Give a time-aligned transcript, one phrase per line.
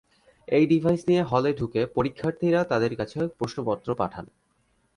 [0.47, 4.25] এই ডিভাইস নিয়ে হলে ঢুকে পরীক্ষার্থীরা তাঁদের কাছে প্রশ্নপত্র পাঠান।